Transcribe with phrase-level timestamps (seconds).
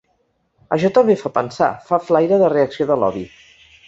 [0.77, 3.23] Això també fa pensar, fa flaire de reacció de lobby.